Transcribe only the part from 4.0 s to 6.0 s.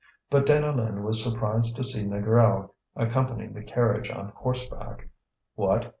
on horseback. What!